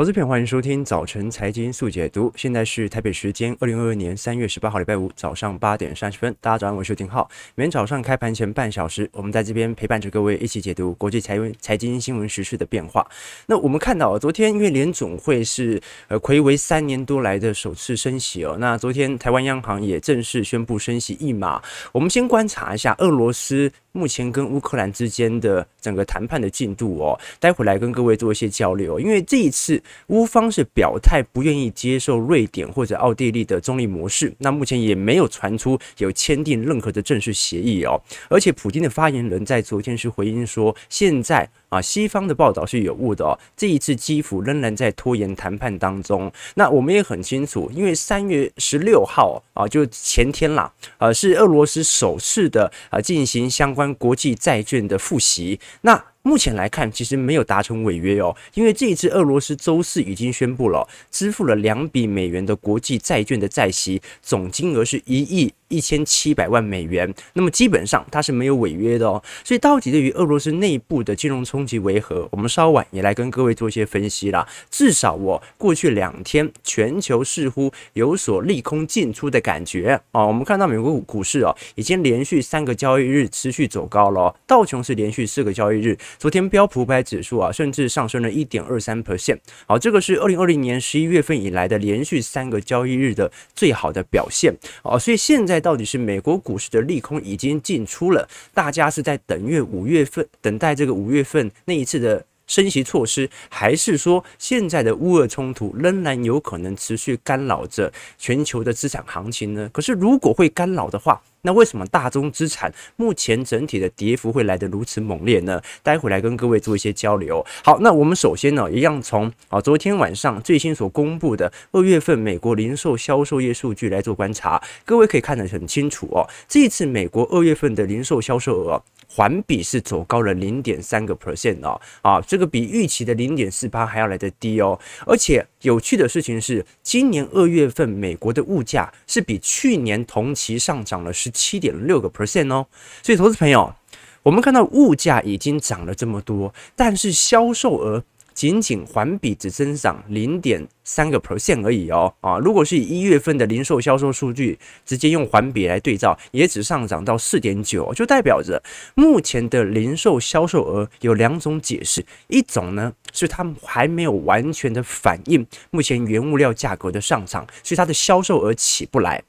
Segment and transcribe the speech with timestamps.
[0.00, 2.32] 投资篇，欢迎收听早晨财经速解读。
[2.34, 6.34] 现在是台北时间二零二二年三月十八号礼拜五早上八点三十分。
[6.40, 7.28] 大家早上好，我是丁浩。
[7.54, 13.06] 每天早上开盘前半小时，我们在这边陪伴着各位一起解读国际财财经新闻时事的变化。
[13.44, 15.78] 那我们看到，昨天因为联总会是
[16.08, 18.56] 呃睽违三年多来的首次升息哦。
[18.58, 21.60] 那昨天台湾央行也正式宣布升息一码。
[21.92, 27.20] 我们先观察一下俄罗斯目前跟乌克兰之间的整个谈判的进度哦。
[27.38, 29.78] 待会来跟各位做一些交流，因为这一次。
[30.08, 38.00] 乌方是表态不愿意接受瑞典或者奥地利的中立模式，那目前也没有传出有签订任何的正式协议哦。
[38.28, 46.30] 而且普京的发言人在昨天是回应说，现在啊西方的报道是有误的哦，这一次基辅仍然在拖延谈判当中。
[46.54, 55.60] 那我们也很清楚，因为三月十六号啊，就前天啦，呃，是俄罗斯首次的啊进行相关国际债券的复习。
[55.82, 67.12] 那目前来看，其实没有达成违约哦，因为这一次俄罗斯周四已经宣布了支付了两笔美元的国际债券的债息，总金额是一亿一千七百万美元。
[67.32, 69.22] 那么基本上它是没有违约的哦。
[69.42, 72.28] 所以到底对于俄罗斯内部的金融冲击为何？
[72.32, 74.46] 我们稍晚也来跟各位做一些分析啦。
[74.70, 80.26] 至少我过去两天全球似乎有所利空进出的感觉啊。
[80.26, 85.96] 我们看到美国股市哦，已经连续三个交易日持续走高了，哦道琼是连续四个交易日。
[86.18, 109.70] 昨天标普五百指数啊，甚至上升了一点二三 percent，好，这个是二零二零年十一月份以来的连续三个交易日的最好的表现，哦，所以现在到底是美国股市的利空已经进出了，大家是在等月五月份，等待这个五月份那一次的升息措施，还是说现在的乌俄冲突仍然有可能持续干扰着全球的资产行情呢？
[109.72, 115.60] 可是如果会干扰的话，那为什么大宗资产目前整体的跌幅会来得如此猛烈呢？
[115.82, 117.44] 待会来跟各位做一些交流。
[117.64, 124.62] 好，那我们首先呢，一样从啊昨天晚上最新所公布的二月份美国零售销售业数据来做观察。
[124.84, 134.78] 各位可以看得很清楚哦，这一次美国二月份的零售销售额环比是走高了零点三个 percent 哦，啊，这个比预期的零点四八还要来得低哦。
[135.06, 141.29] 而且有趣的事情是，今年二月份美国的物价是比去年同期上涨了十。
[141.30, 142.66] 七点六个 percent 哦，
[143.02, 143.74] 所以投资朋友，
[144.22, 152.38] 我们看到物价已经涨了这么多，但是销售额仅仅环比只增长零点三个 percent 而已哦啊！
[152.38, 158.62] 如果是以一月份的零售销售数据直接用环比来对照，也只上涨到四点九，就代表着
[158.94, 169.22] 目前的零售销售额有两种解释，一种呢是他们还没有完全的反映目前原物料价格的上涨，所以它的销售额起不来。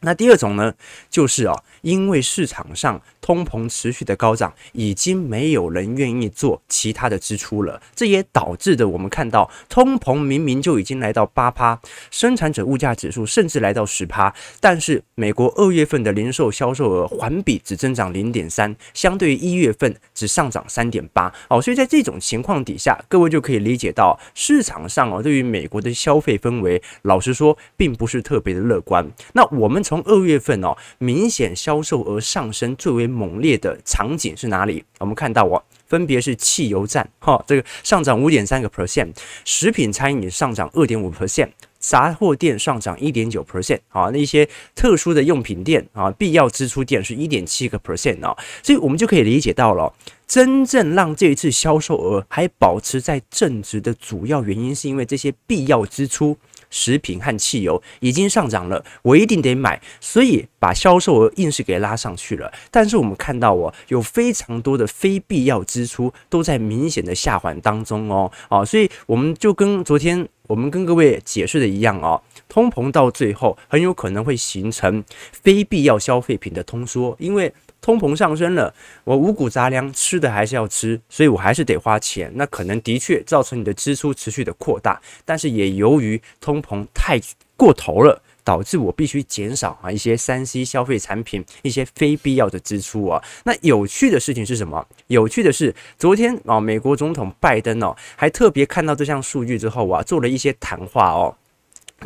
[0.00, 0.74] 那第二种呢，
[1.10, 11.80] 就是哦，因为市场上通膨持续的高涨，已经没有人愿意做其他的支出了，这也导致的我们看到通膨明明就已经来到八趴，
[12.10, 29.04] 生产者物价指数甚至来到十趴，但是美国二月份的零售销售额环比只增长零点三，相对于一月份只上涨三点八哦，所以在这种情况底下，各位就可以理解到市场上哦对于美国的消费氛围，老实说并不是特别的乐观。
[29.32, 34.84] 那我们从二月份哦，明显销售额上升最为猛烈的场景是哪里？
[34.98, 39.14] 我们看到哦，分别是汽油站哈，这个上涨五点三个 percent，
[39.44, 49.94] 食品餐饮上涨二点五 percent，杂货店上涨一点九 percent 啊，那些特殊的用品店啊，必要支出店是一点七个 percent 啊，所以我们就可以理解到了，
[50.26, 56.36] 真正让这一次销售额还保持在正值的主要原因，是因为这些必要支出。
[56.70, 62.52] 食品和汽油已经上涨了，我一定得买，所以把销售额硬是给拉上去了。
[62.70, 77.52] 但是我们看到哦，有非常多的非必要支出都在明显的下滑当中哦，啊，所以我们就跟昨天我们跟各位解释的一样哦，通膨到最后很有可能会形成非必要消费品的通缩，因为。
[77.86, 78.74] 通膨上升了，
[79.04, 82.28] 我五谷杂粮吃的还是要吃，所以我还是得花钱。
[82.34, 87.16] 那可能的确造成你的支出持续的扩大，但是也由于通膨太
[87.56, 93.22] 过头了，导致我必须减少啊一些三 C 消费产品一些非必要的支出啊。
[93.44, 94.84] 那有趣的事情是什么？
[95.06, 101.36] 有趣的是，昨天啊，美国总统拜登哦，还特别看到这项数据之后啊，做了一些谈话哦。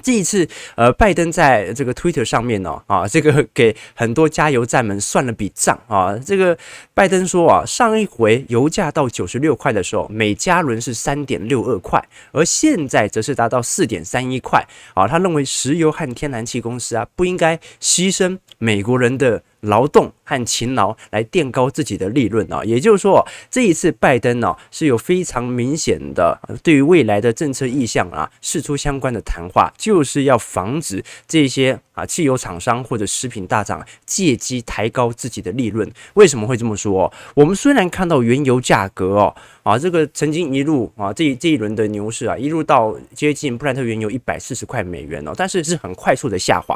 [0.03, 6.17] 这一次，呃，拜登在这个 Twitter 上面呢，啊，这个给很多加油站们算了笔账啊。
[6.17, 6.57] 这个
[6.95, 14.65] 拜登说啊，上一回油价到九十六块的时候，每加仑是三点六二块，而现在则是达到四点三一块。
[14.95, 22.65] 啊，他认为石油和天然气公司啊，不应该牺牲美国人的劳动和勤劳来垫高自己的利润啊。
[22.65, 35.91] 也就是说，这一次拜登呢是有非常明显的对于未来的政策意向啊，释出相关的谈话，就是要防止这些啊汽油厂商或者食品大厂借机抬高自己的利润。
[36.15, 37.13] 为什么会这么说？
[37.35, 46.75] 我们虽然看到原油价格哦啊这个曾经一路啊这这一轮的牛市啊一路到接近布兰特原油一百四十块美元哦，但是是很快速的下滑。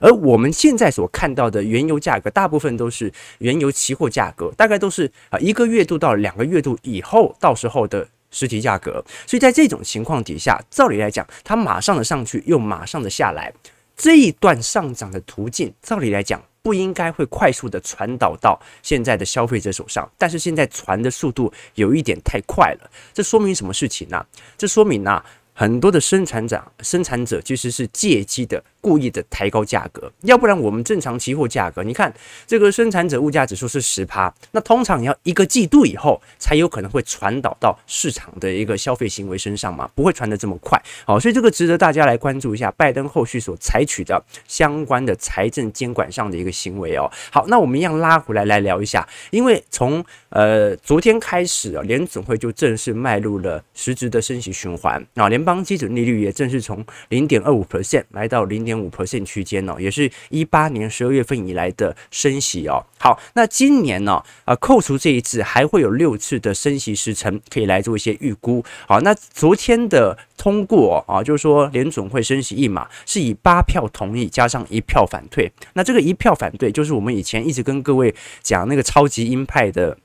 [0.00, 9.04] 而我们现在所看到的原油价格，大部分都是原油期货价格，大概都是啊一个月度到两个月度以后，到时候的实体价格。
[9.26, 13.52] 所以在这种情况底下，照理来讲，它马上的上去，又马上的下来，
[13.96, 22.90] 这一段上涨的途径，照理来讲不应该会快速的传导到现在的消费者手上，但是现在传的速度有一点太快了。
[23.12, 24.24] 这说明什么事情呢？
[24.56, 28.62] 这说明呢，很多的生产者生产者其实是借机的。
[28.82, 32.12] 故意的抬高价格，要不然我们正常期货价格，你看
[32.48, 40.76] 这个生产者物价指数是十趴，那通常你要一个季度以后才有可能会传导到市场的一个消费行为身上嘛，不会传得这么快。
[41.06, 47.08] 好，所以这个值得大家来关注一下拜登后续所采取的相关的财政监管上的一个行为哦。
[47.30, 58.71] 好，那我们一样拉回来来聊一下，因为从呃昨天开始啊，联准会就正式迈入了实质的升息循环啊，联邦基准利率也正式从零点二五 percent 来到零点。
[58.72, 62.84] 点五 percent 区间哦，也是一八年十二月份以来的升息哦。
[62.98, 64.22] 好，那今年呢？
[64.44, 68.64] 啊，扣除这一次，还会有六次的升息时程可以来做一些预估。
[68.86, 75.52] 好，那昨天的通过啊，就是说联总会升息一码，是以八票同意加上一票反对。
[75.74, 79.98] 那这个一票反对，就是我们以前一直跟各位讲那个超级鹰派的。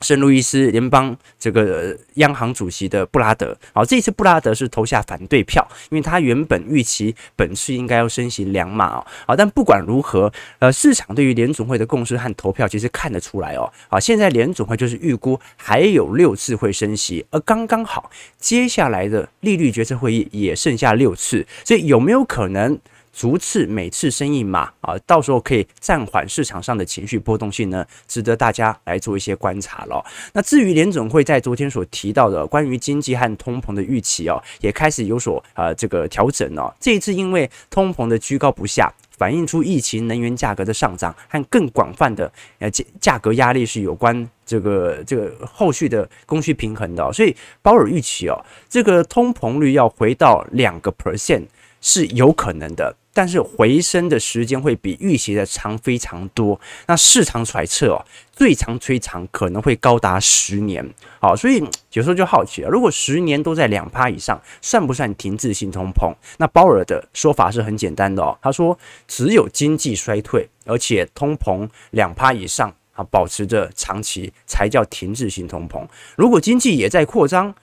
[0.00, 22.78] 圣路易斯联邦这个央行主席的布拉德，好，这次布拉德是投下反对票，因为他原本预期本次应该要升息两码哦，好，但不管如何，呃，市场对于联准会的共识和投票其实看得出来哦，啊，现在联准会就是预估还有六次会升息，而刚刚好接下来的利率决策会议也剩下六次，所以有没有可能？
[23.12, 30.04] 逐次每次升一码啊，到时候可以暂缓市场上的情绪波动性呢，值得大家来做一些观察了。
[30.32, 36.72] 那至于联总会在昨天所提到的关于经济和通膨的预期哦，也开始有所呃这个调整哦。
[36.80, 51.44] 这一次因为通膨的居高不下，反映出疫情、能源价格的上涨和更广泛的呃价价格压力是有关这个这个后续的供需平衡的，所以鲍尔预期哦，这个通膨率要回到两个 percent
[51.82, 52.96] 是有可能的。
[53.14, 56.58] 但是回升的时间会比预期的长非常多。
[56.86, 58.00] 那市场揣测哦，
[58.32, 60.82] 最长最长可能会高达十年。
[61.20, 61.62] 好，所以
[61.92, 66.10] 有时候就好奇了，如果十年都在两趴以上，算不算停滞性通膨？
[66.38, 75.86] 那鲍尔的说法是很简单的哦，他说只有经济衰退，而且通膨两趴以上啊，保持着长期才叫停滞性通膨。
[76.16, 77.54] 如果经济也在扩张，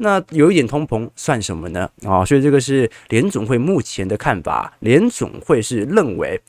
[0.00, 1.90] 那有一点通膨算什么呢？
[2.04, 4.72] 啊，所以这个是联总会目前的看法。
[4.78, 6.40] 联总会是认为，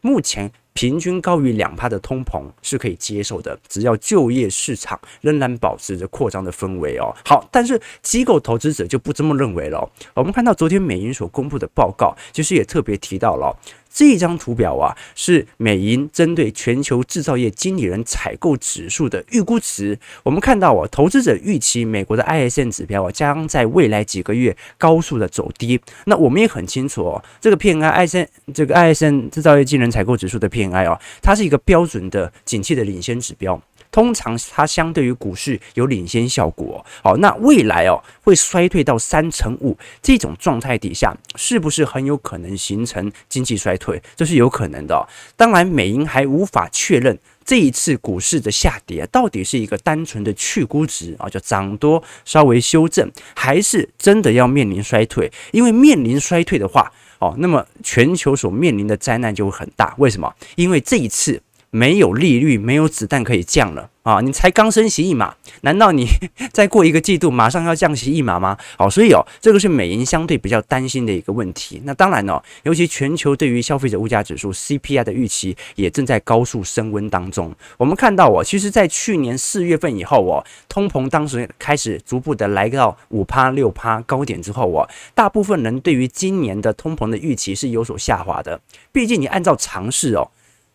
[0.00, 7.14] 目前平均高于两趴的通膨是可以接受的，只要就业市场仍然保持着扩张的氛围哦。
[7.26, 9.86] 好，但是机构投资者就不这么认为了。
[10.14, 13.54] 我们看到昨天美银所公布的报告，其实也特别提到了。
[13.94, 19.96] 这一张图表啊，是美银针对全球制造业经理人采购指数的预估值。
[20.24, 25.80] 我们看到啊，投资者预期美国的 ISM 指标啊，将在未来几个月高速的走低。
[26.06, 33.62] 那我们也很清楚哦，这个 PNIISM 这个 ISM 制造业经理人采购指数的 PNI 哦，它是一个标准的景气的领先指标。
[33.94, 44.02] 通常它相对于股市有领先效果，好，那未来哦会衰退到三成五这种状态底下，是不是很有可能形成经济衰退？
[44.16, 45.08] 这是有可能的。
[45.36, 55.30] 当然，美银还无法确认这一次股市的下跌到底是一个单纯的去估值啊，就涨多稍微修正，还是真的要面临衰退？
[55.52, 59.94] 因为面临衰退的话，哦，那么全球所面临的灾难就会很大。
[59.98, 60.34] 为什么？
[60.56, 61.40] 因为这一次。
[61.74, 64.20] 没有利率，没有子弹可以降了啊！
[64.20, 66.06] 你才刚升息一码，难道你
[66.54, 68.56] 再过一个季度马上要降息一码吗？
[68.78, 71.82] 好，所以哦，这个是美银相对比较担心的一个问题。
[71.84, 77.52] 那当然哦，尤其全球对于消费者物价指数 CPI 的预期也正在高速升温当中。
[77.76, 88.60] 我们看到哦，其实在去年四月份以后哦，通膨当时开始逐步的来到五趴六趴高点之后哦，大部分人对于今年的通膨的预期是有所下滑的。
[88.92, 90.30] 毕竟你按照常识哦。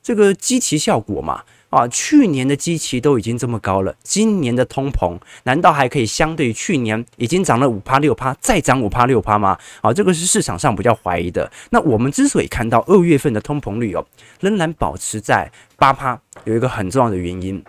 [0.10, 9.56] 这个基期效果嘛，啊，去年的基期都已经这么高了，今年的通膨难道还可以相对去年已经涨了五趴六趴，再涨五趴六趴吗？
[9.82, 11.52] 啊，这个是市场上比较怀疑的。
[11.70, 14.04] 那我们之所以看到二月份的通膨率哦，
[14.40, 17.64] 仍然保持在八趴，有一个很重要的原因，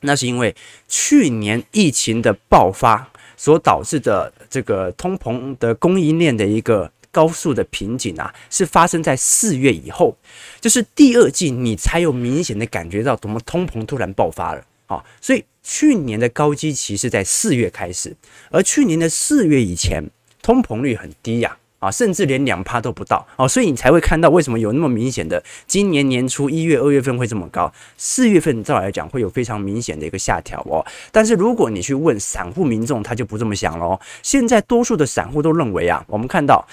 [0.00, 0.56] 那是因为
[0.88, 6.90] 去年疫情的爆发所导致的这个通膨的供应链的一个。
[7.14, 10.16] 高速的瓶颈啊，是发生在四月以后，
[10.60, 15.04] 就是第二季你才有明显的感觉到，怎么通膨突然爆发了啊？
[15.20, 18.16] 所以去年的高基期是在四月开始，
[18.50, 20.10] 而去年的四月以前，
[20.42, 30.84] 通膨率很低呀，啊，甚至连两趴都不到哦，所以你才会看到为什么有那么明显的，今年年初一月、二月份会这么高，四月份照来讲会有非常明显的一个下调哦。
[31.12, 34.00] 但是如果你去问散户民众，他就不这么想了。
[34.22, 36.66] 现在多数的散户都认为啊，我们看到。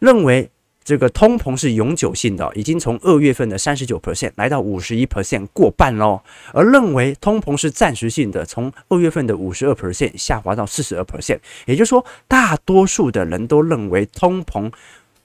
[0.00, 0.50] 认为
[0.82, 6.20] 这个通膨是永久性的，已经从二月份的三十九 percent 来到五十一 percent 过半喽。
[6.52, 14.72] 而认为通膨是暂时性的，从二月份的五十二 percent 下滑到四十二 percent，也就是说，大多数的人都认为通膨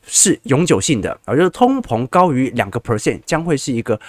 [0.05, 3.99] 是永久性的，而就是通膨高于两个 percent 将会是一个。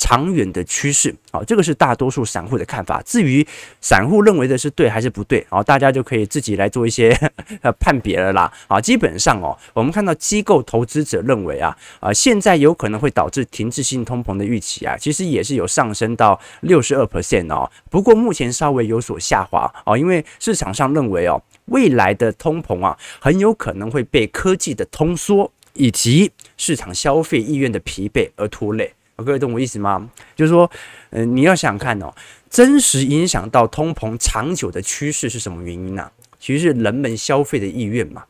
[0.00, 3.02] 长远的趋势啊，这个是大多数散户的看法。
[3.02, 3.46] 至于
[3.82, 7.14] 散户认为的是对还是不对啊，大家就可以自己来做一些
[7.78, 8.80] 判别了啦啊。
[8.80, 17.70] 基本上哦，我们看到机构投资者认为啊啊，现在有可能会导致停滞性通膨的预期啊，其实也是有上升到六十二 percent 哦。
[17.90, 28.94] 不过目前稍微有所下滑啊，因为市场上认为哦，未来的通膨啊，很有可能会被科技的通缩以及市场消费意愿的疲惫而拖累。
[29.24, 30.08] 各位懂我意思吗？
[30.34, 30.70] 就是说，
[31.10, 32.12] 嗯、你要想看哦，
[32.48, 38.24] 真实影响到通膨长久的趋势是什么原因呢、其实是人们消费的意愿嘛。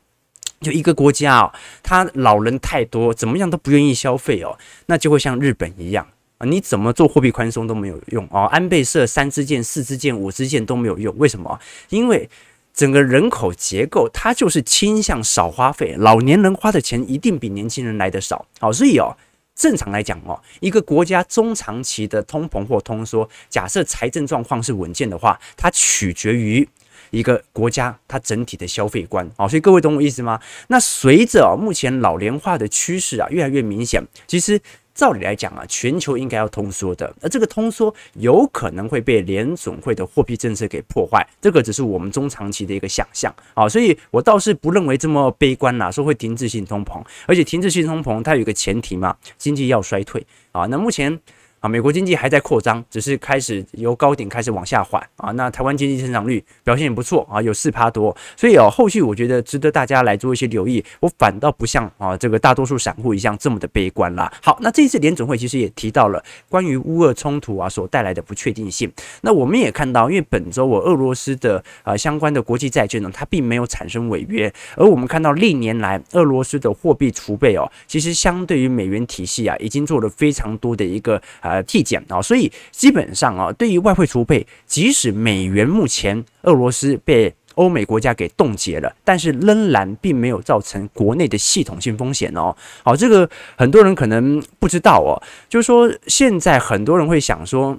[0.60, 6.06] 就一个国家哦，他老人太多，怎么样都不愿意消费哦，那就会像日本一样
[6.36, 11.58] 啊，你怎么做货币宽松都没有用哦，安倍设三支箭、四支箭、五支箭都没有用，为什么？
[11.88, 12.28] 因为
[12.74, 19.16] 整个人口结构它就是倾向少花费，老年人花的钱一定比年轻人来的少，好，所以哦。
[19.54, 26.66] 正常来讲哦，一个国家中长期的通膨或通缩，假设财政状况是稳健的话，它取决于
[27.10, 29.46] 一个国家它整体的消费观啊。
[29.46, 30.40] 所以各位懂我意思吗？
[30.68, 34.60] 那随着目前老龄化的趋势啊越来越明显，其实。
[35.00, 51.18] 照理来讲啊，全球应该要通缩的，而这个通缩有可能会被联准会的货币政策给破坏，这个只是我们中长期的一个想象啊，所以我倒是不认为这么悲观啦，说会停滞性通膨，而且停滞性通膨它有一个前提嘛，经济要衰退啊，那目前。
[51.60, 55.30] 啊，美国经济还在扩张，只是开始由高点开始往下缓啊。
[55.32, 60.82] 那台湾经济增长率表现也不错啊，有四趴多，所以哦，后续我觉得值得大家来做一些留意。
[61.00, 64.32] 我反倒不像啊这个大多数散户一样这么的悲观啦。
[64.42, 68.90] 好，那这一次联准会其实也提到了关于乌俄冲突啊所带来的不确定性。
[69.20, 81.49] 那我们也看到，因为本周我俄罗斯的啊相关的国际债券呢，它并没有产生违约，而我们看到历年来俄罗斯的货币储备哦，其实相对于美元体系啊，已经做了非常多的一个啊。
[81.50, 92.54] 呃，递减啊，所以基本上啊，对于外汇储备，即使美元目前俄罗斯被欧美国家给冻结了，但是仍然并没有造成国内的系统性风险哦。
[92.84, 97.78] 好，这个很多人可能不知道哦，就是说现在很多人会想说。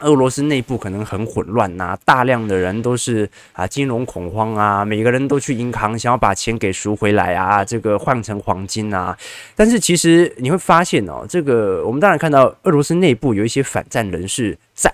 [0.00, 9.16] 俄罗斯内部可能很混乱呐，大量的人都是啊金融恐慌啊，每个人都去银行想要把钱给赎回来啊，这个换成黄金啊。
[9.56, 14.92] 但是其实你会发现哦，这个我们当然看到俄罗斯内部有一些反战人士在，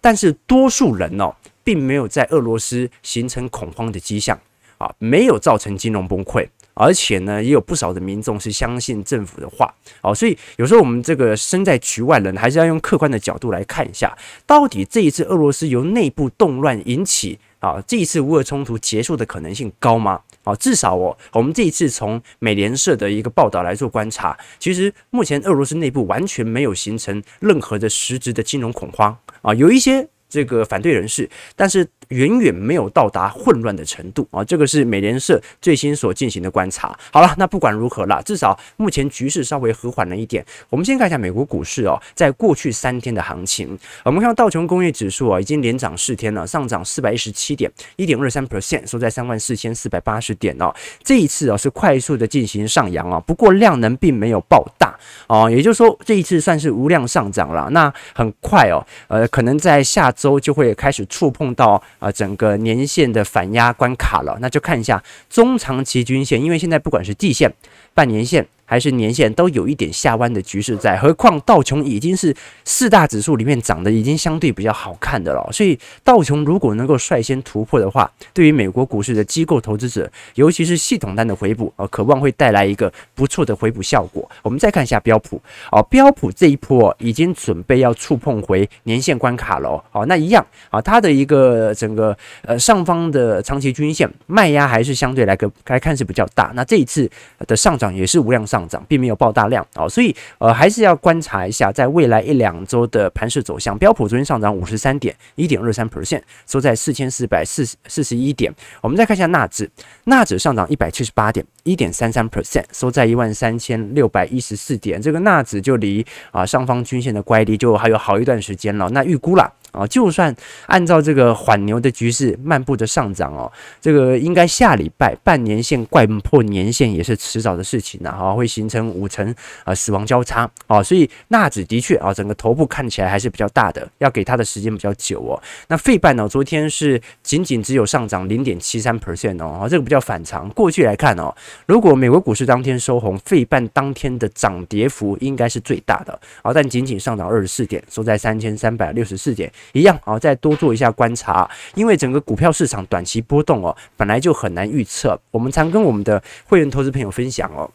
[0.00, 4.38] 但是多数人哦，并没有在俄罗斯形成恐慌的迹象
[4.78, 6.46] 啊，没有造成金融崩溃。
[6.74, 14.16] 而且呢，也有不少的民众是相信政府的话哦，所以有时候我们这个身在局外人，还是要用客观的角度来看一下，
[14.46, 20.20] 到底这一次俄罗斯由内部动乱引起啊，这一次乌俄冲突结束的可能性高吗？
[20.42, 30.08] 啊，至少哦，我们这一次从美联社的一个报道来做观察，其实目前俄罗斯内部完全没有形成任何的实质的金融恐慌啊，有一些。
[30.34, 34.42] 这个反对人士，但是远远没有到达混乱的程度啊！
[34.42, 36.98] 这个是美联社最新所进行的观察。
[37.12, 40.44] 好了，那不管如何啦，至少目前局势稍微和缓了一点。
[40.70, 50.74] 我们先看一下美国股市哦，在过去三天的行情，我们看到道琼工业指数啊，已经连涨四天了，上涨四百一十七点，一点二三 percent，收在三万四千四百八十点哦。
[51.04, 54.98] 这一次啊是快速的进行上扬啊，不过量能并没有爆大
[55.28, 57.70] 哦，也就是说这一次算是无量上涨了。
[57.70, 60.23] 那很快哦，呃，可能在下周。
[60.24, 67.52] 周就会开始触碰到啊整个年线的反压关卡了，那就看一下中长期均线，因为现在不管是季线、
[67.92, 68.46] 半年线。
[68.74, 70.96] 还是年线都有一点下弯的局势在。
[70.96, 84.28] 何况道琼已经是四大指数里面涨得已经相对比较好看的了，所以道琼如果能够率先突破的话，对于美国股市的机构投资者，尤其是系统单的回补啊，渴望会带来一个不错的回补效果。
[84.42, 85.40] 我们再看一下标普
[85.70, 96.50] 啊，标普这一波已经准备要触碰回年线关卡了哦，那一样啊，它的一个整个呃上方的长期均线卖压还是相对来个来看是比较大。
[96.56, 97.08] 那这一次
[97.46, 103.76] 的上涨也是无量上涨，并没有爆大量哦，所以呃还是要观察一下，在未来一两周的盘势走向。
[103.78, 108.52] 标普昨天上涨五十三点，一点二三 percent，收在四千四百四四十一点。
[108.80, 109.70] 我们再看一下纳指，
[110.04, 115.00] 纳指上涨一百七十八点，一点三三 percent，收在一万三千六百一十四点。
[115.00, 118.88] 这个纳指就离啊上方均线的乖离就还有好一段时间了。
[118.90, 119.52] 那预估啦。
[119.74, 120.34] 啊，就算
[120.66, 123.50] 按照这个缓牛的局势漫步的上涨哦，
[123.80, 135.42] 这个应该下礼拜半年线怪破年线也是迟早的事情呐，哈，会形成五成啊死亡交叉哦，所以纳指的确啊，整个头部看起来还是比较大的，要给它的时间比较久哦。
[135.68, 140.48] 那费半呢，昨天是仅仅只有上涨零点七三 percent 哦，这个比较反常。
[140.50, 141.34] 过去来看哦，
[141.66, 149.50] 如果美国股市当天收红，费半当天的涨跌幅应该是最大的啊，但仅仅上涨二十四点，收在三千三百六十四点。
[149.72, 155.18] 一样啊，再多做一下观察，因为整个股票市场短期波动哦，本来就很难预测。
[155.30, 157.70] 我们常跟我们的会员投资朋友分享哦。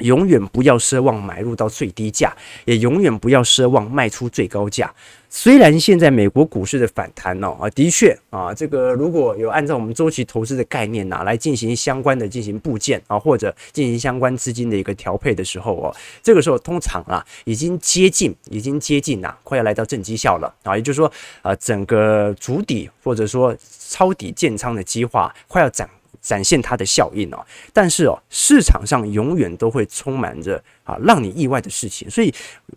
[0.00, 4.92] 永远不要奢望买入到最低价，也永远不要奢望卖出最高价。
[5.32, 21.10] 虽然现在美国股市的反弹哦啊，的确啊，这个如果有按照我们周期投资的概念呐来进行相关的进行部件啊，或者进行相关资金的一个调配的时候哦，这个时候通常啊已经接近，已经接近呐，快要来到正绩效了啊，也就是说
[21.42, 23.56] 啊，整个筑底或者说
[23.88, 25.88] 抄底建仓的计划快要展。
[26.20, 32.32] 展现它的效应哦，但是哦，市场上永远都会充满着啊让你意外的事情，所以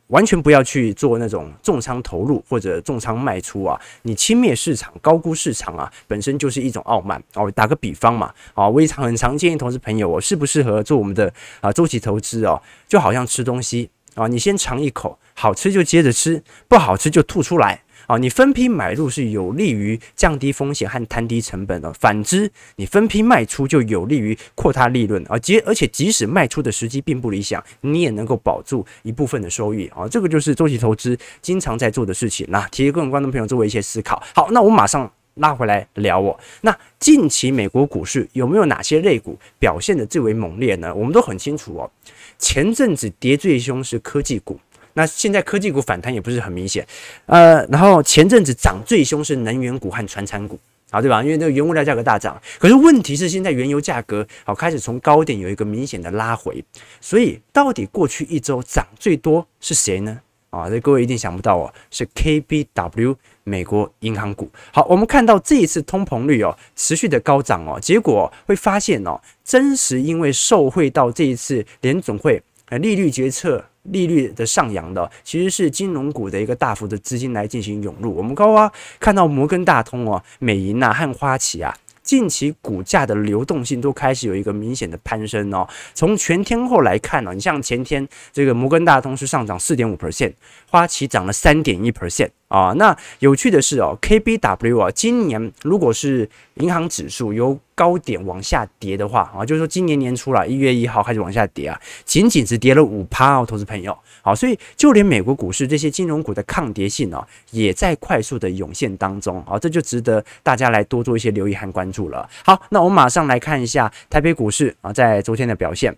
[0.08, 7.52] 完全不要去做那种重仓投入或者重仓卖出啊，你轻蔑市场、高估市场啊，本身就是一种傲慢哦。
[7.52, 11.32] 打个比方嘛，啊，我也常很常建议投资朋友，我适不适合做我们的
[11.62, 12.62] 啊周期投资哦？
[12.88, 17.84] 就好像吃东西啊，你先尝一口，好吃就接着吃，不好吃就吐出来。
[18.08, 25.38] 啊，你分批买入是有利于降低风险和摊低成本的，反之，你分批卖出就有利于扩大利润啊。
[25.38, 30.08] 即而且即使卖出的时机并不理想，你也能够保住一部分的收益啊。
[30.08, 32.46] 这个就是周期投资经常在做的事情。
[32.50, 34.22] 那提供观众朋友作为一些思考。
[34.36, 36.40] 好，那我马上拉回来聊我。
[36.62, 40.94] 那近期美国股市有没有哪些类股表现得最为猛烈呢？
[40.94, 41.90] 我们都很清楚哦。
[42.38, 44.60] 前阵子跌最凶是科技股。
[44.94, 46.86] 那现在科技股反弹也不是很明显，
[47.26, 50.60] 呃，然后前阵子涨最凶是能源股和传产股，
[50.92, 51.24] 啊，对吧？
[51.24, 56.64] 因为那个原物料价格大涨，可是问题是现在原油价格好开始从高点有一个明显的拉回，
[57.02, 60.20] 所以到底过去一周涨最多是谁呢？
[60.52, 64.48] 啊，这各位一定想不到哦，是 KBW 美国银行股。
[64.72, 73.66] 好，我们看到这一次通膨率哦持续的高涨哦，结果会发现哦，真实因为受惠到这一次联总会利率决策。
[73.84, 78.16] 利率的上扬的，其实是金融股的一个大幅的资金来进行涌入。
[78.16, 85.68] 我们刚刚看到摩根大通哦、美银呐和花旗啊，近期股价的流动性都开始有一个明显的攀升哦。
[85.94, 90.34] 从全天候来看呢，你像前天这个摩根大通是上涨四点五 percent，
[90.70, 92.30] 花旗涨了三点一 percent。
[92.54, 112.30] 啊，那有趣的是哦，KBW 啊，今年如果是银行指数由高点往下跌的话啊，就是说今年年初了，一月一号开始往下跌啊，仅仅只跌了五趴哦，投资朋友，好，所以就连美国股市这些金融股的抗跌性哦，也在快速的涌现当中啊，这就值得大家来多做一些留意和关注了。
[112.46, 115.98] 好，那我们马上来看一下台北股市啊，在昨天的表现。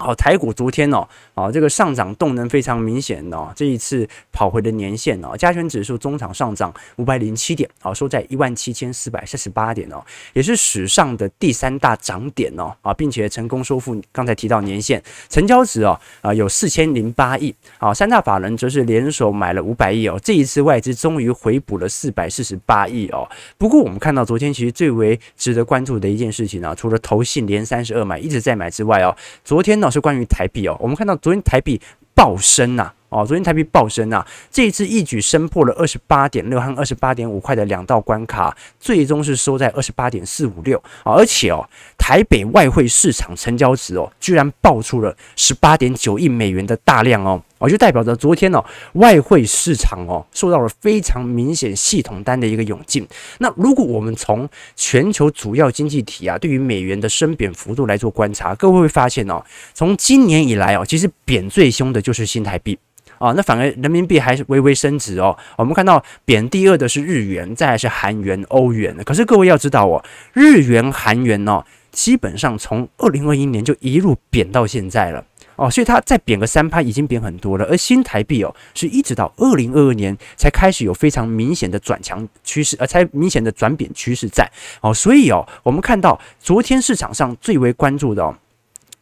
[0.00, 29.89] 好，台股昨天哦，啊，这个上涨动能非常明显哦，这一次跑回的年线哦，加权指数中场上涨五百零七点，好，收在一万七千四百四十八点哦，也是史上的第三大涨点哦，啊，并且成功收复刚才提到年线，成交值哦，啊，有四千零八亿，啊，三大法人则是联手买了五百亿哦，这一次外资终于回补了四百四十八亿哦，不过我们看到昨天其实最为值得关注的一件事情呢，除了投信连三十二买一直在买之外哦，昨天呢。
[29.90, 31.80] 是关于台币哦，我们看到昨天台币
[32.14, 47.42] 暴升呐，哦，昨天台币暴升呐，这一次一举升破了二十八点六和二十八点五块的两道关卡，最终是收在二十八点四五六，而且哦，台北外汇市场成交值哦，居然爆出了十八点九亿美元的大量哦。
[47.60, 53.06] 哦，就代表着昨天哦，外汇市场哦受到了非常明显系统单的一个涌进。
[53.38, 59.44] 那如果我们从全球主要经济体啊对于美元的升贬幅度来做观察，各位会发现哦，
[59.74, 62.78] 从今年以来哦，其实贬最凶的就是新台币
[63.18, 65.36] 啊，那反而人民币还是微微升值哦。
[65.58, 68.96] 我们看到贬第二的是日元，再来是韩元、欧元。
[69.04, 75.22] 可是各位要知道哦，日元、韩元哦，基本上从二零二一年就一路贬到现在了。
[75.60, 84.50] 哦，所以它再贬个三趴已经贬很多了，而新台币哦，是一直到二零二二年才开始有非常明显的转强趋势，呃，才明显的转贬趋势在。
[84.80, 88.34] 哦，所以哦，我们看到昨天市场上最为关注的哦，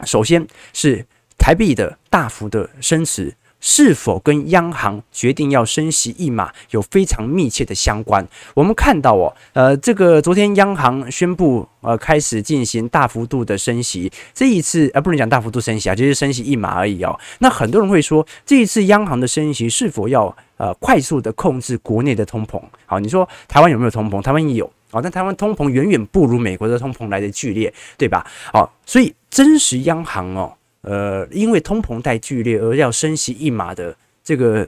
[0.05, 1.07] 首先是
[1.39, 3.33] 台币的大幅的升值。
[3.61, 8.27] 是否跟央行决定要升息一码有非常密切的相关？
[8.55, 17.19] 我们看到哦，呃，这个昨天央行宣布呃开始进行大幅度的升息，这一次呃不能讲大幅度升息啊，就是升息一码而已哦。
[17.41, 22.61] 那很多人会说，这一次央行的升息是否要呃快速的控制国内的通膨？
[22.87, 24.23] 好，你说台湾有没有通膨？
[24.23, 28.25] 台湾有啊，但台湾通膨远远不如美国的通膨来的剧烈，对吧？
[28.53, 30.55] 好，所以真实央行哦。
[30.89, 34.67] 呃，因为通膨太剧烈而要升息一码的这个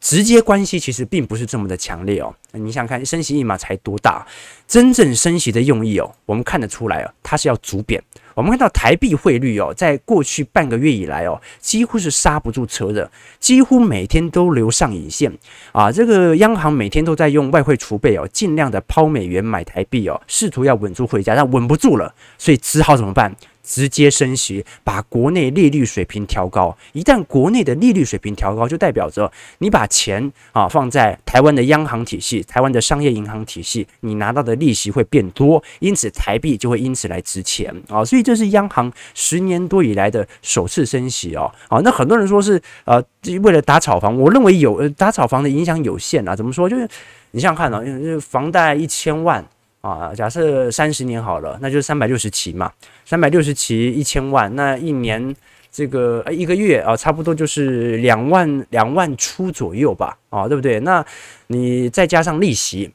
[0.00, 2.34] 直接关系，其实并不是这么的强烈哦。
[2.52, 4.26] 你想看升息一码才多大？
[4.66, 8.02] 真正升息的用意哦，我们看得出来哦，它是要逐贬。
[8.34, 15.32] 我们看到台币汇率哦，在过去半个月以来哦，几乎是刹不住车的，几乎每天都留上影线
[15.70, 15.92] 啊。
[15.92, 23.34] 这个央行每天都在用外汇储备哦，尽量的抛美元买台币哦，试图要稳住汇价，但稳不住了，所以只好怎么办？
[23.68, 26.74] 直接升息，把国内利率水平调高。
[26.94, 38.02] 一旦国内的利率水平调高，就代表着你把钱啊放在台湾的央行体系、台湾的商业银行体系，你拿到的利息会变多，因此台币就会因此来值钱啊。
[38.02, 41.52] 所以这是央行十年多以来的首次升息哦。
[41.68, 43.02] 啊，那很多人说是呃
[43.42, 46.34] 为了打炒房，我认为有呃打炒房的影响有限啊。
[46.34, 46.66] 怎么说？
[46.66, 46.88] 就是
[47.32, 49.46] 你想想看啊，因为房贷一千万。
[49.90, 52.72] 啊，假设三十年好了，那就是三百六十期嘛，
[53.04, 55.34] 三百六十期一千万，那一年
[55.70, 60.80] 这个呃一个月啊，差不多就是两万两万出左右吧，啊，对不对？
[60.80, 61.04] 那
[61.46, 62.90] 你再加上利息，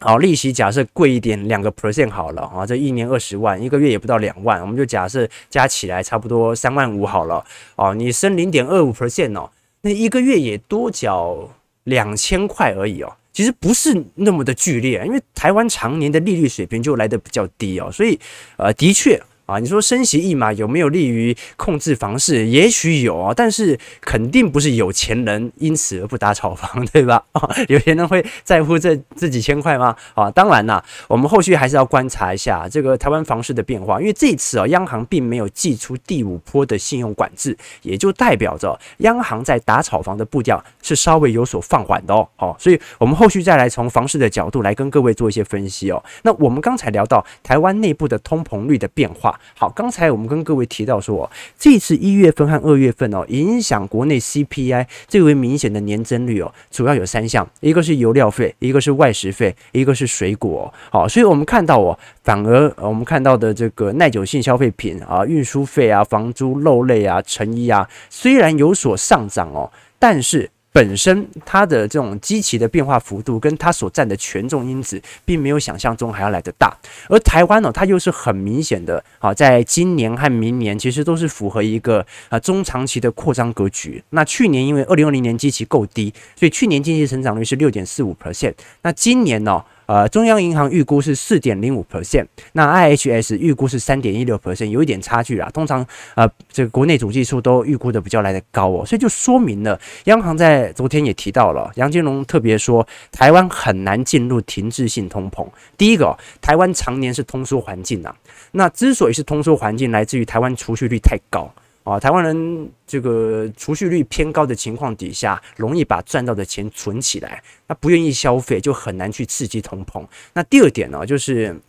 [0.00, 7.44] 好，利息假设贵一点，两个 percent 好了啊，这一年二十万，一个月也不到两万，我们就假设加起来差不多三万五好了，
[7.76, 11.48] 哦，你升零点二五 percent 哦，那一个月也多缴
[11.84, 13.12] 两千块而已哦。
[13.32, 18.18] 其实不是那么的剧烈，因为台湾常年的利率水平就来的比较低哦，所以
[18.56, 19.20] 呃，的确。
[19.46, 22.46] 啊，你说升息一码有没有利于控制房市？
[22.46, 27.22] 也许有啊，但是肯定不是有钱人因此而不打炒房， 对吧？
[27.32, 29.96] 啊， 有钱人会在乎这这几千块吗？
[30.14, 42.26] 啊，当然啦，我们后续还是要观察一下这个台湾房市的变化，因为这次啊，央行并没有祭出第五波的信用管制，也就代表着央行在打炒房的步调是稍微有所放缓的哦。
[42.36, 46.02] 好，所以我们后续再来从房市的角度来跟各位做一些分析哦。
[46.22, 49.31] 那我们刚才聊到台湾内部的通膨率的变化。
[49.56, 60.72] 好，刚才我们跟各位提到说，这次一月份和二月份哦，影响国内 CPI 最为明显的年增率哦，主要有三项，一个是油料费，一个是外食费，一个是水果。
[60.90, 70.50] 好，所以我们看到哦，反而我们看到的这个耐久性消费品啊，运输费啊，房租、肉类啊，成衣啊，虽然有所上涨哦，但是。
[70.72, 76.74] 本身它的这种基期的变化幅度，跟它所占的权重因子，并没有想象中还要来得大。
[77.08, 84.02] 而台湾呢，它又是很明显的好，在今年和明年，其实都是符合一个啊中长期的扩张格局。
[84.10, 88.54] 那去年因为二零二零年基期够低，所以去年经济成长率是六点四五 percent。
[88.82, 89.62] 那今年呢？
[89.86, 95.50] 呃，中央银行预估是四点零五 percent，那 IHS 预估是三点一六 percent，有一点差距啦。
[95.52, 105.46] 通常呃，这个国内主计数都预估的比较来的高哦，所以就说明了央行在昨天也提到了，杨金龙特别说，台湾很难进入停滞性通膨。
[105.76, 108.14] 第一个哦，台湾常年是通缩环境啊，
[108.52, 111.52] 那之所以是通缩环境，来自于台湾储蓄率太高。
[111.84, 120.06] 啊，台湾人这个储蓄率偏高的情况底下，容易把赚到的钱存起来，那不愿意消费，就很难去刺激通膨。
[120.32, 121.60] 那第二点呢，就是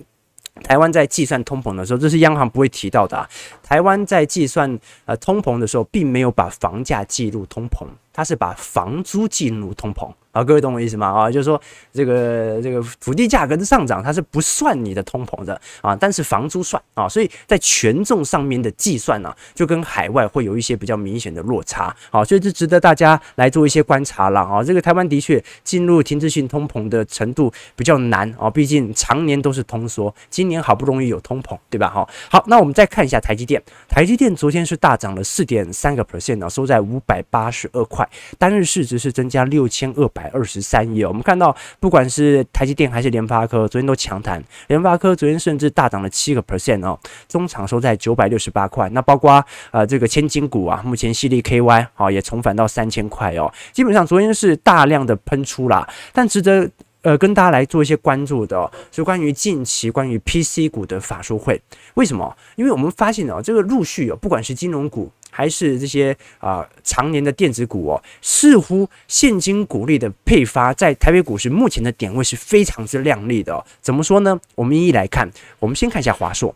[0.63, 3.27] 台湾在计算通膨的时候，这是央行不会提到的啊。
[3.63, 10.13] 台湾在计算呃通膨的时候，并没有把房价计入通膨，它是把房租计入通膨。
[10.33, 11.07] 啊，各位懂我意思吗？
[11.07, 11.61] 啊，就是说
[11.93, 24.63] 这个这个土地价格的上涨，它是不算你的通膨的啊，但是房租算啊，所以在权重上面的计算呢、就跟海外会有一些比较明显的落差啊，所以这值得大家来做一些观察了啊。
[24.63, 31.87] 这个台湾的确进入停滞性通膨的程度比较难啊，毕竟常年都是通缩，今年好不容易有通膨，对吧？
[31.91, 40.22] 好，好，那我们再看一下台积电，台积电昨天是大涨了四点三个 percent 呢，收在五百八十二块，单日市值是增加六千二百。
[40.23, 44.41] 百二十三亿，我们看到不管是台积电还是联发科，昨天都强弹。
[44.67, 48.87] 联发科昨天甚至大涨了七个 percent 哦，中场收在九百六十八块。
[48.91, 53.51] 那包括呃这个千金股啊，目前矽力 KY 好也重返到三千块哦。
[53.73, 56.69] 基本上昨天是大量的喷出啦，但值得
[57.01, 61.61] 呃跟大家来做一些关注的，是关于近期关于 PC 股的法说会。
[61.95, 62.33] 为什么？
[62.55, 65.11] 因为我们发现哦，这个陆续哦，不管是金融股。
[65.33, 73.65] 还是这些啊、常年的电子股哦，似乎现金股利的配发在台北股市目前的点位是非常之亮丽的哦。
[73.81, 74.39] 怎么说呢？
[74.53, 76.53] 我们一一来看，我们先看一下华硕。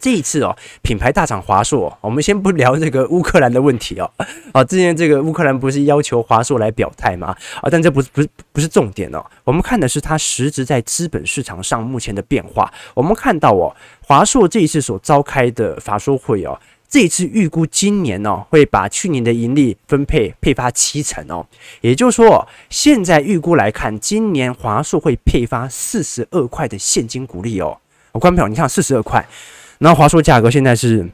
[0.00, 4.10] 这一次哦，品牌大厂华硕，我们先不聊这个乌克兰的问题哦。
[4.50, 7.28] 啊，之前这个乌克兰不是要求华硕来表态吗？
[7.60, 9.24] 啊，但这不是不是不是重点哦。
[9.44, 12.72] 我们看的是它实质在资本市场上目前的变化。
[12.92, 16.58] 我们看到哦，华硕这一次所召开的法说会哦。
[16.94, 21.44] 这一次预估今年哦，会把去年的盈利分配配发七成哦，
[21.80, 27.76] 也就是说，现在预估来看，今年华硕会配发四十二块的现金股利哦。
[28.12, 29.26] 我观众朋友，你看四十二块，
[29.78, 31.04] 然后华硕价格现在是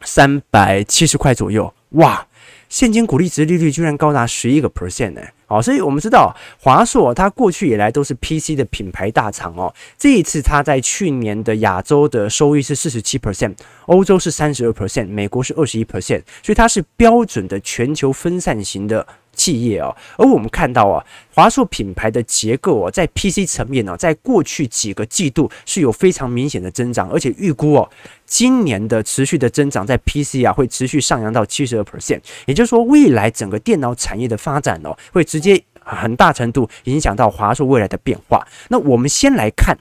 [0.00, 2.26] 三百七十块左右，哇，
[2.72, 5.20] 现金股利值利率居然高达十一个 percent 呢。
[5.46, 9.74] 哦，所以我们知道华硕它过去以来都是 PC 的品牌大厂哦。
[9.98, 13.54] 这一次它在去年的亚洲的收益是四十七 percent，
[13.84, 19.94] 欧洲是三十二 percent，美国是二十一 percent，所以它是标准的全球分散型的企业哦。
[20.16, 27.90] 而我们看到啊，华硕品牌的结构哦，在 PC 层面呢，在过去几个季度是有非常明显的增长，而且预估哦，
[28.26, 38.46] 今年的持续的增长在 PC 啊会持续上扬到七十二 percent，也就是说，未来整个电脑产业的发展哦，会直接很大程度影响到华硕未来的变化。
[38.68, 39.76] 那我们先来看。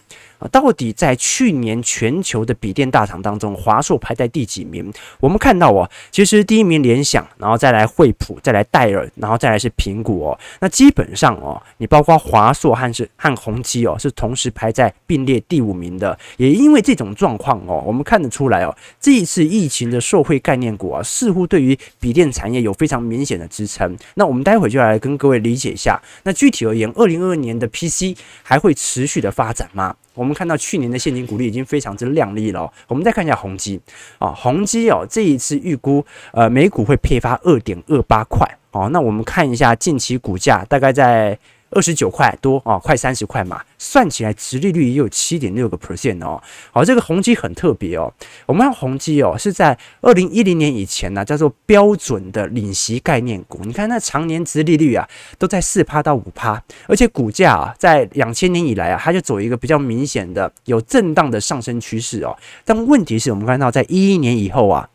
[0.50, 4.92] 到底在去年全球的笔电大厂当中，华硕排在第几名？
[5.20, 10.40] 我们看到哦，其实第一名联想，然后再来惠普，再来戴尔，然后再来是苹果哦。
[10.60, 16.18] 那基本上哦，你包括华硕和是和宏基哦，是同时排在并列第五名的。
[16.38, 23.98] 也因为这种状况哦，我们看得出来哦，这一次疫情的受惠概念股啊，似乎对于笔电产业有非常明显的支撑。
[24.16, 26.02] 那我们待会就来跟各位理解一下。
[26.24, 29.96] 那具体而言，二零二二年的 PC 还会持续的发展吗？
[30.14, 32.72] 我们看到去年的现金股利已经非常之亮丽了。
[32.88, 33.80] 我们再看一下宏基
[34.20, 38.90] 啊，宏基哦，这一次预估呃每股会配发二点二八块哦。
[38.90, 41.38] 那我们看一下近期股价大概在。
[41.72, 46.42] 二十九块多啊，快三十块嘛，算起来殖利率也有七点六个 percent 哦。
[46.72, 48.14] 好，这个宏基很特别哦。
[48.46, 53.60] 我们看宏基哦，是在二零一零年以前呢，叫做标准的领息概念股。
[53.64, 55.08] 你看那常年殖利率啊，
[55.38, 62.38] 都在四趴到五趴，而且股价啊，在两千年以来啊，它就走一个比较明显的有震荡的上升趋势哦。
[62.66, 64.88] 但问题是我们看到在一一年以后啊。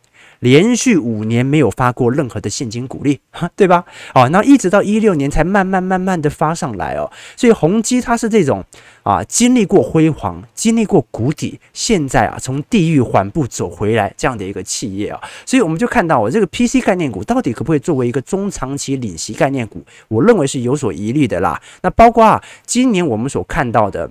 [0.46, 3.18] 连续五年没有发过任何的现金股利，
[3.56, 3.84] 对吧？
[4.14, 7.10] 哦，那一直到一六年才慢慢慢慢的发上来哦。
[7.34, 8.64] 所以宏基它是这种
[9.02, 15.20] 啊，经历过辉煌，经历过谷底，现在啊从地狱缓步走回来这样的一个企业啊。
[15.44, 19.84] 所以我们就看到我这个 PC 概念股到底可不可以作为一个中长期领息概念股？
[20.06, 21.60] 我认为是有所疑虑的啦。
[21.82, 24.08] 那包括啊，今年我们所看到的。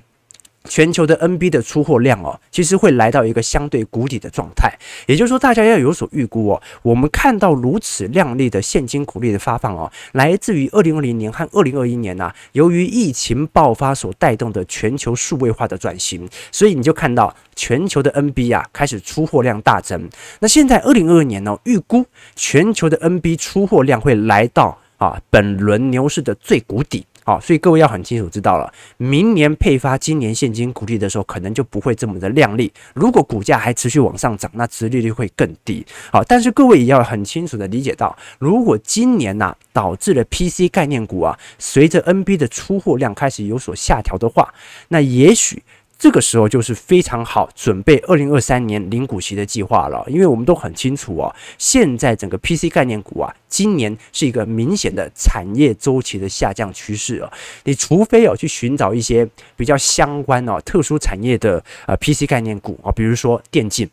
[0.67, 4.71] 全球的 NB 的出货量哦，其实会来到一个相对谷底的状态，
[5.07, 6.61] 也就是说，大家要有所预估哦。
[6.81, 20.09] 我们看到如此亮丽的现金股利的发放哦，来自于二零二零年和二零二一年呐、由于疫情爆发所带动的全球数位化的转型，所以你就看到全球的 NB 啊开始出货量大增。
[20.39, 27.05] 那现在二零二二年呢、预估全球的 NB 出货量会来到啊本轮牛市的最谷底。
[27.25, 32.71] 好，所以各位要很清楚知道了，明年配发今年现金股利的时候，可能就不会这么的亮丽。
[32.93, 35.83] 如果股价还持续往上涨，那殖利率会更低。
[36.11, 44.53] 好，但是各位也要很清楚的理解到，如果今年呐、导致了 PC 概念股啊，随着 NB 的出货量开始有所下调的话，
[44.89, 45.63] 那也许。
[45.97, 57.31] 这个时候就是非常好准备二零二三年零股息的计划了，因为我们都很清楚哦，现在整个 PC 概念股啊，今年是一个明显的产业周期的下降趋势哦。
[57.63, 63.89] 你除非哦去寻找一些比较相关哦特殊产业的呃 PC 概念股啊，比如说电竞。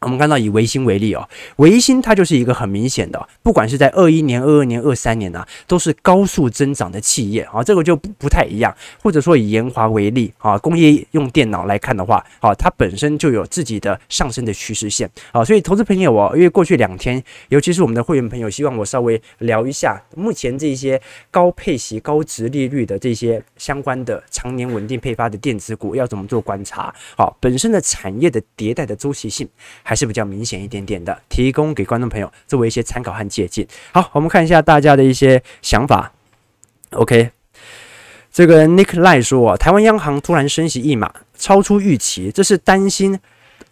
[0.00, 8.72] 我们看到以维新为例哦，维新它就是一个很明显的，不管是在二一年、二二年、二三年啊，都是高速增长的企业啊，这个就不不太一样。
[9.02, 26.94] 或者说以研华为例啊，工业用电脑来看的话，啊，它本身就有自己的上升的趋势线啊，所以投资朋友哦，因为过去两天，尤其是我们的会员朋友，希望我稍微聊一下目前这些高配息、高值利率的这些相关的常年稳定配发的电子股要怎么做观察？
[27.16, 29.48] 好，本身的产业的迭代的周期性。
[29.88, 33.64] 还是比较明显一点点的，提供给观众朋友作为一些参考和借鉴。
[33.92, 36.12] 好，我们看一下大家的一些想法。
[36.90, 37.30] OK，
[38.32, 43.16] 这个 Nick Lie 说，台湾央行突然升息一码，超出预期，这是担心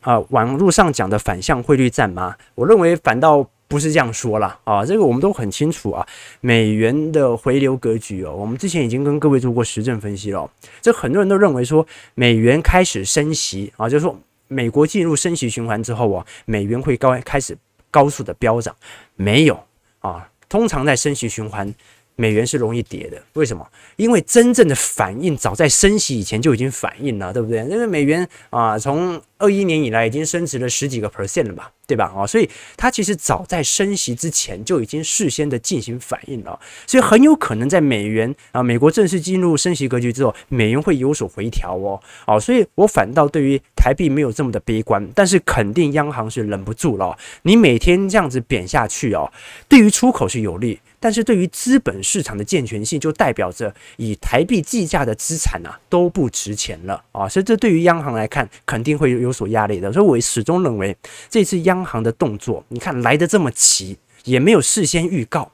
[0.02, 2.36] 啊、网络上讲的反向汇率战吗？
[2.54, 6.06] 我认为反倒不是这样说了啊，这个我们都很清楚啊，
[6.40, 10.48] 美元的回流格局哦，我们之前已经跟各位做过实证分析了，
[10.80, 14.16] 这很多人都认为说美元开始升息啊，就是说。
[14.48, 17.56] 美国进入升息循环之后啊，美元会高开始
[17.90, 18.74] 高速的飙涨，
[19.16, 19.64] 没有
[20.00, 21.74] 啊，通常在升息循环。
[22.16, 23.66] 美元是容易跌的，为什么？
[23.96, 27.58] 因为真正的反应早在升息以前就已经反应了，对不对？
[27.64, 32.12] 因为美元啊，从二一年以来已经升值了十几个 percent 了吧，对吧？
[32.16, 42.00] 啊，所以它其实早在升息之前就已经事先的进行反应了，所以很有可能在美元啊，美国正式进入升息格局之后，美元会有所回调哦。
[42.26, 47.16] 哦，所以我反倒对于台币没有这么的悲观，但是肯定央行是忍不住了。
[47.42, 49.30] 你每天这样子贬下去哦，
[49.68, 50.78] 对于出口是有利。
[51.04, 59.92] 但是对于资本市场的健全性，就代表着以台币计价的资产啊都不值钱了啊，所以这对于央行来看肯定会有所压力的。
[59.92, 60.96] 所以我始终认为
[61.28, 65.52] 这次央行的动作，你看来得这么急，也没有事先预告，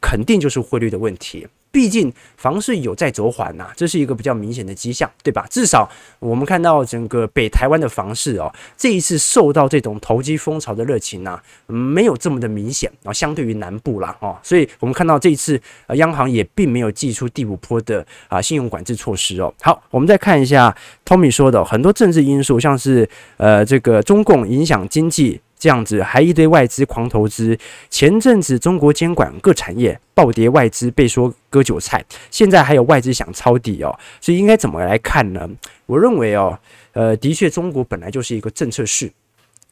[0.00, 1.48] 肯定就是汇率的问题。
[1.72, 5.46] 毕竟房市有在走缓呐，这是一个比较明显的迹象，对吧？
[5.50, 13.12] 至少我们看到整个北台湾的房市哦，这一次受到这种投机风潮的热情呐，没有这么的明显啊。
[13.12, 15.60] 相对于南部啦哦，所以我们看到这一次
[15.94, 19.52] 央行也并没有祭出第五波的啊信用管制措施哦。
[19.62, 23.08] 好，我们再看一下 Tommy 说的很多政治因素，像是
[23.38, 25.40] 呃这个中共影响经济。
[25.62, 27.56] 这样子还一堆外资狂投资，
[27.88, 35.48] 前阵子中国监管各产业暴跌，外资被说割韭菜，现在还有外资想抄底哦，所以应该怎么来看呢？
[35.86, 36.58] 我认为哦，
[36.94, 39.08] 呃，的确中国本来就是一个政策市，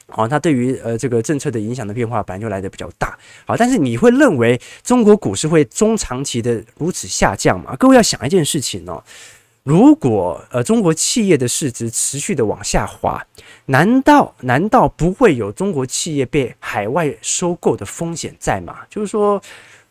[0.06, 7.74] 好，它对于呃这个政策的影响的变化本来就来得比较大，好，但是你会认为中国股市会中长期的如此下降吗？
[7.74, 9.02] 各位要想一件事情哦。
[9.62, 13.24] 如果呃中国企业的市值持续的往下滑，
[13.66, 18.78] 难道难道不会有中国企业被海外收购的风险在吗？
[18.88, 19.40] 就是说，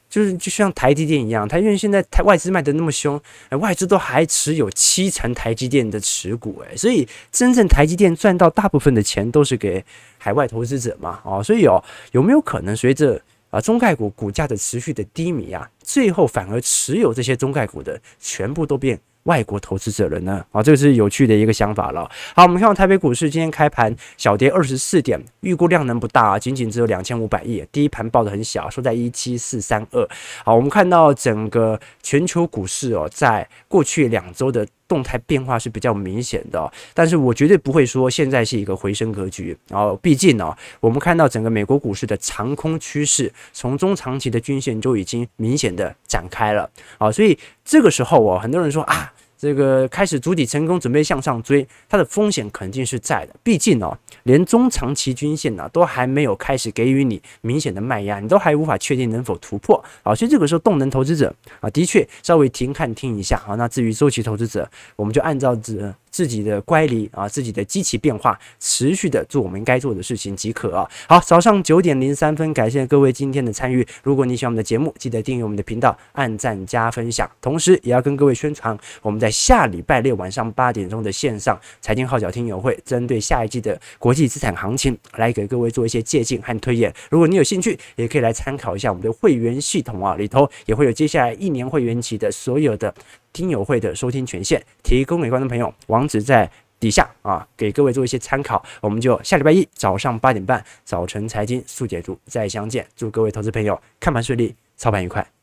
[0.10, 9.86] 就是就像台积电一样，台积电现在台外资卖的那么凶，外资都还持有七成台积电的持股，诶，所以真正台积电赚到大部分的钱都是给
[10.18, 20.44] 海外投资者嘛，哦，所以哦，有没有可能随着啊中概股股价的持续的低迷啊，最后反而持有这些中概股的全部都变外国投资者了呢？
[20.52, 22.10] 啊，这个是有趣的一个想法了。
[22.36, 27.64] 好，我们看到台北股市今天开盘小跌二十四点，预估量能不大，仅仅只有两千五百亿。
[27.72, 30.08] 第一盘报的很小，收在一七四三二。
[30.44, 39.58] 好，我们看到整个全球股市哦，在过去两周的动态变化是比较明显的，但是我绝对不会说现在是一个回升格局。
[39.70, 46.70] 然后，毕竟呢，我们看到整个美国股市的长空趋势，从中长期的均线就已经明显的展开了。
[46.98, 49.14] 啊，所以这个时候哦，很多人说啊。
[49.40, 53.34] 这个开始主体成功，准备向上追，它的风险肯定是在的。
[53.42, 60.14] 毕竟哦，连中长期均线呢、都还没有开始给予你明显的卖压，你都还无法确定能否突破啊。
[60.14, 63.56] 所以这个时候，动能投资者啊，的确稍微停看听一下啊。
[63.56, 65.96] 那至于周期投资者，我们就按照这。
[66.12, 70.90] 自己的乖离啊，自己的机器变化，持续的做我们该做的事情即可啊。
[71.08, 73.86] 好，早上九点零三分，感谢各位今天的参与。
[74.04, 77.30] 如果你喜欢我们的节目，记得订阅我们的频道，按赞加分享。
[77.42, 86.94] 同时，也要跟各位宣传，我们在下礼拜六晚上八点钟的线上财经号角听友会，针对下一季的国际资产行情，来给各位做一些借鉴和推演。
[87.10, 92.94] 如果你有兴趣，也可以来参考一下我们的会员系统啊，里头也会有接下来一年会员期的所有的。
[93.34, 98.64] 听友会的收听权限提供给观众朋友，网址在底下啊，给各位做一些参考。
[98.82, 102.86] 我们就下礼拜一早上八点半早晨财经速解读再相见。
[102.96, 105.39] 祝各位投资朋友看盘顺利，操盘愉快。